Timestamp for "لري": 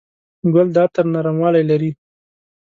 1.71-1.91